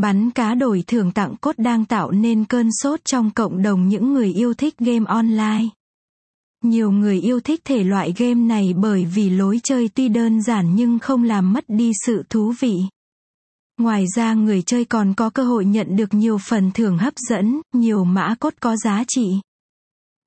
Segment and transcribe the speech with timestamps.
[0.00, 4.12] Bắn cá đổi thưởng tặng cốt đang tạo nên cơn sốt trong cộng đồng những
[4.12, 5.64] người yêu thích game online.
[6.64, 10.74] Nhiều người yêu thích thể loại game này bởi vì lối chơi tuy đơn giản
[10.74, 12.74] nhưng không làm mất đi sự thú vị.
[13.80, 17.60] Ngoài ra người chơi còn có cơ hội nhận được nhiều phần thưởng hấp dẫn,
[17.74, 19.26] nhiều mã cốt có giá trị.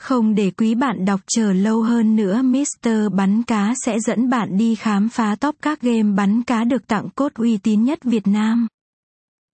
[0.00, 2.88] Không để quý bạn đọc chờ lâu hơn nữa Mr.
[3.12, 7.08] Bắn Cá sẽ dẫn bạn đi khám phá top các game bắn cá được tặng
[7.14, 8.66] cốt uy tín nhất Việt Nam.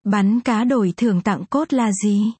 [0.05, 2.31] Bắn cá đổi thưởng tặng cốt là gì?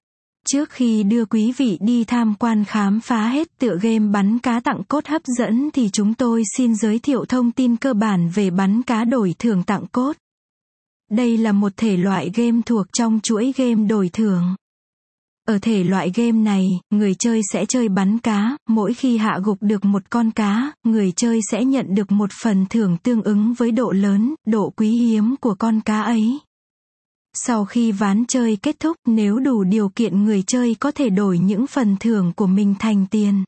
[0.48, 4.60] Trước khi đưa quý vị đi tham quan khám phá hết tựa game bắn cá
[4.60, 8.50] tặng cốt hấp dẫn thì chúng tôi xin giới thiệu thông tin cơ bản về
[8.50, 10.14] bắn cá đổi thưởng tặng cốt.
[11.12, 14.56] Đây là một thể loại game thuộc trong chuỗi game đổi thưởng.
[15.48, 19.58] Ở thể loại game này, người chơi sẽ chơi bắn cá, mỗi khi hạ gục
[19.62, 23.72] được một con cá, người chơi sẽ nhận được một phần thưởng tương ứng với
[23.72, 26.40] độ lớn, độ quý hiếm của con cá ấy.
[27.34, 31.40] Sau khi ván chơi kết thúc, nếu đủ điều kiện người chơi có thể đổi
[31.40, 33.44] những phần thưởng của mình thành tiền.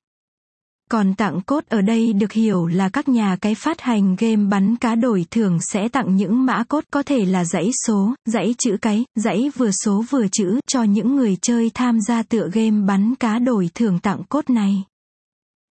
[0.92, 4.76] Còn tặng cốt ở đây được hiểu là các nhà cái phát hành game bắn
[4.76, 8.78] cá đổi thưởng sẽ tặng những mã cốt có thể là dãy số, dãy chữ
[8.82, 13.16] cái, dãy vừa số vừa chữ cho những người chơi tham gia tựa game bắn
[13.16, 14.84] cá đổi thưởng tặng cốt này.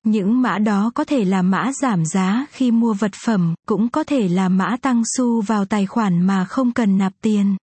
[0.05, 4.03] Những mã đó có thể là mã giảm giá khi mua vật phẩm, cũng có
[4.03, 7.55] thể là mã tăng xu vào tài khoản mà không cần nạp tiền.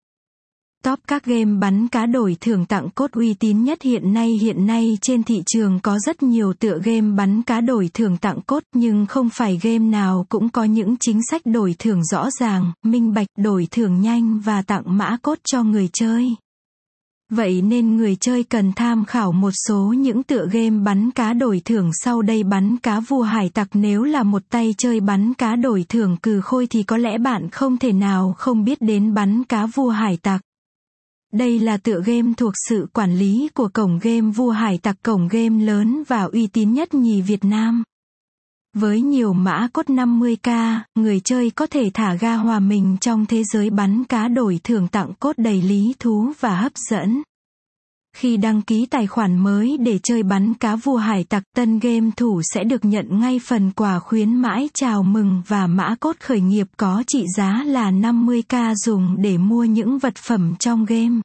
[0.84, 4.66] Top các game bắn cá đổi thưởng tặng cốt uy tín nhất hiện nay hiện
[4.66, 8.64] nay trên thị trường có rất nhiều tựa game bắn cá đổi thưởng tặng cốt
[8.76, 13.14] nhưng không phải game nào cũng có những chính sách đổi thưởng rõ ràng, minh
[13.14, 16.36] bạch đổi thưởng nhanh và tặng mã cốt cho người chơi.
[17.32, 21.62] Vậy nên người chơi cần tham khảo một số những tựa game bắn cá đổi
[21.66, 25.56] thưởng sau đây bắn cá vua hải tặc nếu là một tay chơi bắn cá
[25.56, 29.44] đổi thưởng cừ khôi thì có lẽ bạn không thể nào không biết đến bắn
[29.44, 30.42] cá vua hải tặc.
[31.34, 35.28] Đây là tựa game thuộc sự quản lý của cổng game vua hải tặc cổng
[35.28, 37.84] game lớn và uy tín nhất nhì Việt Nam.
[38.74, 43.44] Với nhiều mã cốt 50k, người chơi có thể thả ga hòa mình trong thế
[43.44, 47.22] giới bắn cá đổi thưởng tặng cốt đầy lý thú và hấp dẫn.
[48.18, 52.10] Khi đăng ký tài khoản mới để chơi bắn cá vua hải tặc, tân game
[52.18, 56.42] thủ sẽ được nhận ngay phần quà khuyến mãi chào mừng và mã cốt khởi
[56.42, 61.16] nghiệp có trị giá là 50k dùng để mua những vật phẩm trong game.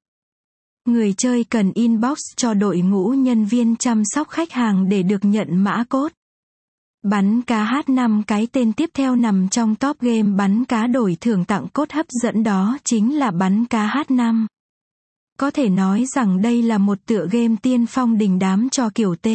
[0.89, 5.25] Người chơi cần inbox cho đội ngũ nhân viên chăm sóc khách hàng để được
[5.25, 6.13] nhận mã cốt.
[7.03, 11.45] Bắn cá H5 cái tên tiếp theo nằm trong top game bắn cá đổi thưởng
[11.45, 14.47] tặng cốt hấp dẫn đó chính là bắn cá H5.
[15.39, 19.15] Có thể nói rằng đây là một tựa game tiên phong đình đám cho kiểu
[19.17, 19.27] T.